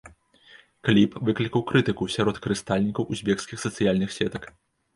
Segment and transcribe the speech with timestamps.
[0.89, 4.53] Кліп выклікаў крытыку сярод карыстальнікаў узбекскіх сацыяльных сетак.